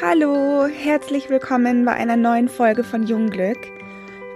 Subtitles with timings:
[0.00, 3.58] Hallo, herzlich willkommen bei einer neuen Folge von Jungglück.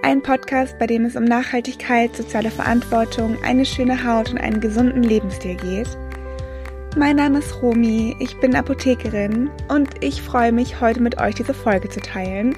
[0.02, 5.02] Ein Podcast, bei dem es um Nachhaltigkeit, soziale Verantwortung, eine schöne Haut und einen gesunden
[5.02, 5.88] Lebensstil geht.
[6.94, 11.54] Mein Name ist Romi, ich bin Apothekerin und ich freue mich, heute mit euch diese
[11.54, 12.54] Folge zu teilen.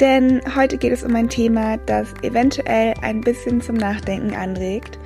[0.00, 4.98] Denn heute geht es um ein Thema, das eventuell ein bisschen zum Nachdenken anregt.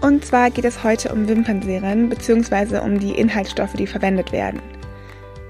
[0.00, 2.78] Und zwar geht es heute um Wimpernserien bzw.
[2.78, 4.60] um die Inhaltsstoffe, die verwendet werden.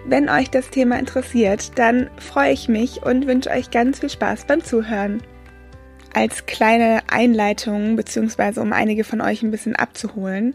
[0.07, 4.47] Wenn euch das Thema interessiert, dann freue ich mich und wünsche euch ganz viel Spaß
[4.47, 5.23] beim Zuhören.
[6.15, 8.61] Als kleine Einleitung bzw.
[8.61, 10.55] um einige von euch ein bisschen abzuholen.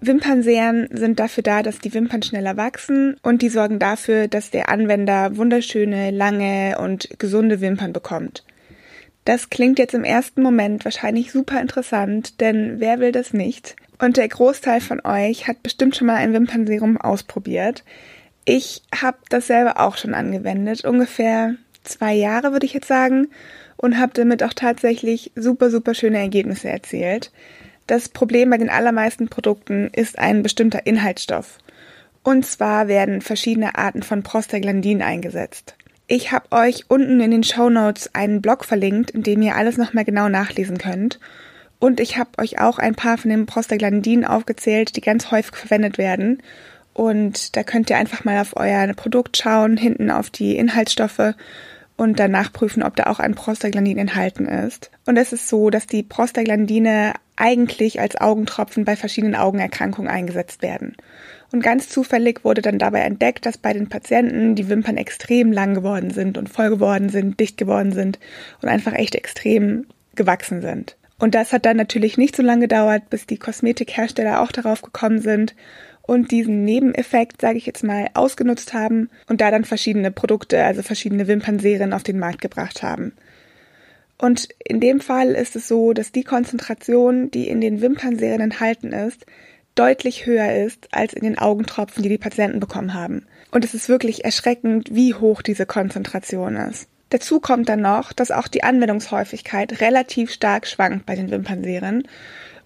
[0.00, 4.68] Wimpernseren sind dafür da, dass die Wimpern schneller wachsen und die sorgen dafür, dass der
[4.68, 8.44] Anwender wunderschöne, lange und gesunde Wimpern bekommt.
[9.24, 13.76] Das klingt jetzt im ersten Moment wahrscheinlich super interessant, denn wer will das nicht?
[13.98, 17.84] Und der Großteil von euch hat bestimmt schon mal ein Wimpernserum ausprobiert.
[18.44, 23.28] Ich habe das selber auch schon angewendet, ungefähr zwei Jahre würde ich jetzt sagen,
[23.76, 27.30] und habe damit auch tatsächlich super, super schöne Ergebnisse erzielt.
[27.86, 31.58] Das Problem bei den allermeisten Produkten ist ein bestimmter Inhaltsstoff.
[32.22, 35.76] Und zwar werden verschiedene Arten von Prostaglandin eingesetzt.
[36.08, 39.76] Ich habe euch unten in den Show Notes einen Blog verlinkt, in dem ihr alles
[39.76, 41.20] nochmal genau nachlesen könnt.
[41.78, 45.96] Und ich habe euch auch ein paar von den Prostaglandinen aufgezählt, die ganz häufig verwendet
[45.96, 46.42] werden.
[46.98, 51.34] Und da könnt ihr einfach mal auf euer Produkt schauen, hinten auf die Inhaltsstoffe
[51.96, 54.90] und danach prüfen, ob da auch ein Prostaglandin enthalten ist.
[55.06, 60.96] Und es ist so, dass die Prostaglandine eigentlich als Augentropfen bei verschiedenen Augenerkrankungen eingesetzt werden.
[61.52, 65.74] Und ganz zufällig wurde dann dabei entdeckt, dass bei den Patienten die Wimpern extrem lang
[65.74, 68.18] geworden sind und voll geworden sind, dicht geworden sind
[68.60, 69.86] und einfach echt extrem
[70.16, 70.96] gewachsen sind.
[71.20, 75.20] Und das hat dann natürlich nicht so lange gedauert, bis die Kosmetikhersteller auch darauf gekommen
[75.20, 75.54] sind
[76.08, 80.82] und diesen Nebeneffekt, sage ich jetzt mal, ausgenutzt haben und da dann verschiedene Produkte, also
[80.82, 83.12] verschiedene Wimpernserien auf den Markt gebracht haben.
[84.16, 88.92] Und in dem Fall ist es so, dass die Konzentration, die in den Wimpernserien enthalten
[88.92, 89.26] ist,
[89.74, 93.26] deutlich höher ist als in den Augentropfen, die die Patienten bekommen haben.
[93.50, 96.88] Und es ist wirklich erschreckend, wie hoch diese Konzentration ist.
[97.10, 102.08] Dazu kommt dann noch, dass auch die Anwendungshäufigkeit relativ stark schwankt bei den Wimpernserien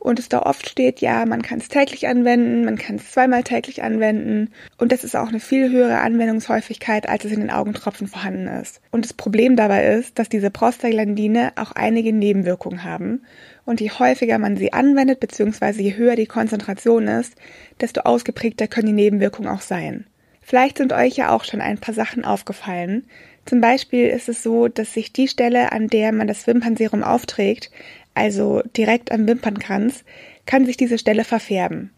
[0.02, 3.44] und es da oft steht, ja, man kann es täglich anwenden, man kann es zweimal
[3.44, 8.08] täglich anwenden und das ist auch eine viel höhere Anwendungshäufigkeit, als es in den Augentropfen
[8.08, 8.80] vorhanden ist.
[8.90, 13.22] Und das Problem dabei ist, dass diese Prostaglandine auch einige Nebenwirkungen haben
[13.64, 17.36] und je häufiger man sie anwendet, beziehungsweise je höher die Konzentration ist,
[17.80, 20.06] desto ausgeprägter können die Nebenwirkungen auch sein.
[20.40, 23.06] Vielleicht sind euch ja auch schon ein paar Sachen aufgefallen.
[23.44, 27.70] Zum Beispiel ist es so, dass sich die Stelle, an der man das Wimpernserum aufträgt,
[28.14, 30.04] also direkt am Wimpernkranz,
[30.46, 31.90] kann sich diese Stelle verfärben.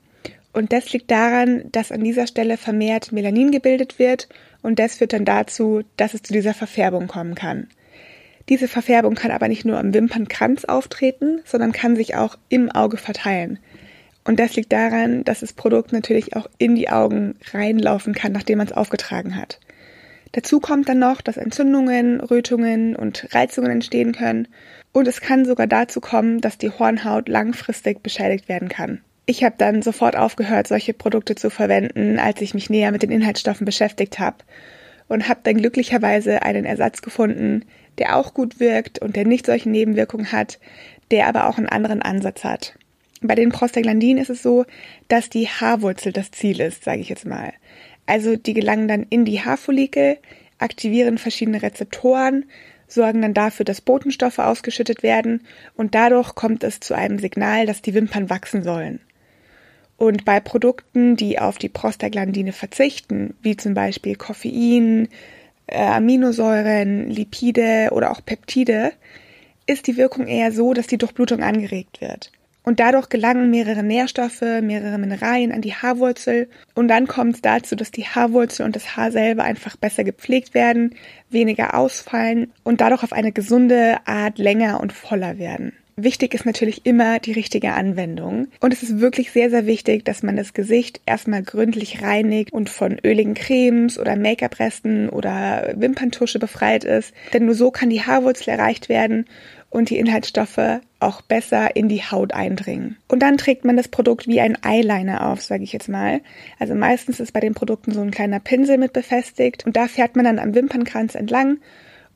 [0.52, 4.28] Und das liegt daran, dass an dieser Stelle vermehrt Melanin gebildet wird
[4.62, 7.66] und das führt dann dazu, dass es zu dieser Verfärbung kommen kann.
[8.48, 12.98] Diese Verfärbung kann aber nicht nur am Wimpernkranz auftreten, sondern kann sich auch im Auge
[12.98, 13.58] verteilen.
[14.22, 18.58] Und das liegt daran, dass das Produkt natürlich auch in die Augen reinlaufen kann, nachdem
[18.58, 19.58] man es aufgetragen hat.
[20.34, 24.48] Dazu kommt dann noch, dass Entzündungen, Rötungen und Reizungen entstehen können
[24.90, 29.00] und es kann sogar dazu kommen, dass die Hornhaut langfristig beschädigt werden kann.
[29.26, 33.12] Ich habe dann sofort aufgehört, solche Produkte zu verwenden, als ich mich näher mit den
[33.12, 34.38] Inhaltsstoffen beschäftigt habe
[35.06, 37.64] und habe dann glücklicherweise einen Ersatz gefunden,
[37.98, 40.58] der auch gut wirkt und der nicht solche Nebenwirkungen hat,
[41.12, 42.74] der aber auch einen anderen Ansatz hat.
[43.20, 44.64] Bei den Prostaglandinen ist es so,
[45.06, 47.52] dass die Haarwurzel das Ziel ist, sage ich jetzt mal.
[48.06, 50.18] Also die gelangen dann in die Haarfollikel,
[50.58, 52.44] aktivieren verschiedene Rezeptoren,
[52.86, 55.42] sorgen dann dafür, dass Botenstoffe ausgeschüttet werden
[55.74, 59.00] und dadurch kommt es zu einem Signal, dass die Wimpern wachsen sollen.
[59.96, 65.08] Und bei Produkten, die auf die Prostaglandine verzichten, wie zum Beispiel Koffein,
[65.66, 68.92] äh, Aminosäuren, Lipide oder auch Peptide,
[69.66, 72.32] ist die Wirkung eher so, dass die Durchblutung angeregt wird.
[72.64, 76.48] Und dadurch gelangen mehrere Nährstoffe, mehrere Mineralien an die Haarwurzel.
[76.74, 80.54] Und dann kommt es dazu, dass die Haarwurzel und das Haar selber einfach besser gepflegt
[80.54, 80.96] werden,
[81.30, 85.74] weniger ausfallen und dadurch auf eine gesunde Art länger und voller werden.
[85.96, 88.48] Wichtig ist natürlich immer die richtige Anwendung.
[88.60, 92.68] Und es ist wirklich sehr, sehr wichtig, dass man das Gesicht erstmal gründlich reinigt und
[92.68, 97.14] von öligen Cremes oder Make-up-Resten oder Wimperntusche befreit ist.
[97.32, 99.26] Denn nur so kann die Haarwurzel erreicht werden
[99.70, 102.96] und die Inhaltsstoffe auch besser in die Haut eindringen.
[103.08, 106.20] Und dann trägt man das Produkt wie ein Eyeliner auf, sage ich jetzt mal.
[106.58, 110.16] Also meistens ist bei den Produkten so ein kleiner Pinsel mit befestigt und da fährt
[110.16, 111.58] man dann am Wimpernkranz entlang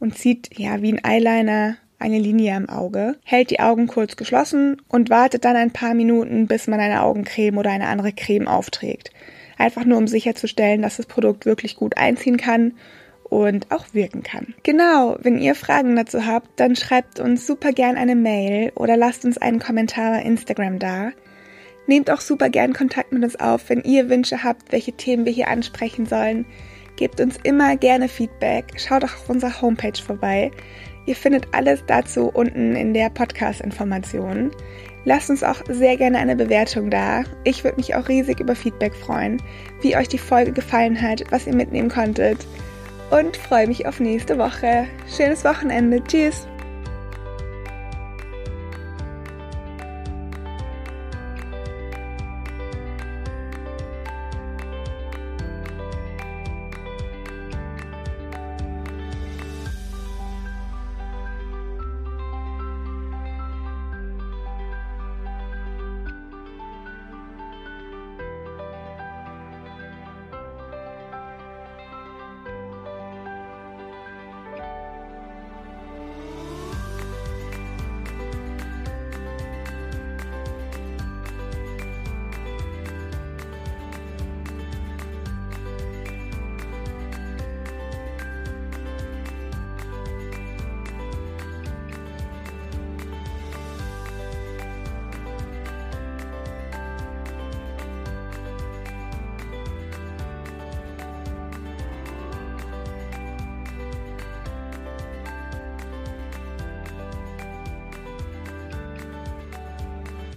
[0.00, 4.80] und zieht ja wie ein Eyeliner eine Linie am Auge, hält die Augen kurz geschlossen
[4.88, 9.10] und wartet dann ein paar Minuten, bis man eine Augencreme oder eine andere Creme aufträgt.
[9.58, 12.74] einfach nur um sicherzustellen, dass das Produkt wirklich gut einziehen kann
[13.24, 14.54] und auch wirken kann.
[14.62, 19.24] Genau, wenn ihr Fragen dazu habt, dann schreibt uns super gern eine Mail oder lasst
[19.24, 21.10] uns einen Kommentar bei Instagram da.
[21.86, 25.32] Nehmt auch super gern Kontakt mit uns auf, wenn ihr Wünsche habt, welche Themen wir
[25.32, 26.46] hier ansprechen sollen.
[26.96, 28.64] Gebt uns immer gerne Feedback.
[28.76, 30.50] Schaut auch auf unserer Homepage vorbei.
[31.08, 34.50] Ihr findet alles dazu unten in der Podcast-Information.
[35.06, 37.24] Lasst uns auch sehr gerne eine Bewertung da.
[37.44, 39.40] Ich würde mich auch riesig über Feedback freuen,
[39.80, 42.46] wie euch die Folge gefallen hat, was ihr mitnehmen konntet.
[43.10, 44.84] Und freue mich auf nächste Woche.
[45.16, 46.04] Schönes Wochenende.
[46.04, 46.46] Tschüss.